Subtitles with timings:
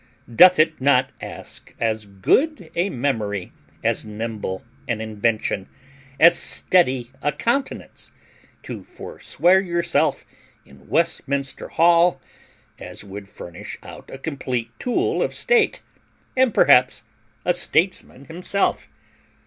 [0.35, 3.51] Doth it not ask as good a memory,
[3.83, 5.69] as nimble an invention,
[6.19, 8.09] as steady a countenance,
[8.63, 10.25] to forswear yourself
[10.65, 12.19] in Westminster hall
[12.79, 15.83] as would furnish out a complete tool of state,
[16.35, 17.03] or perhaps
[17.45, 18.89] a statesman himself?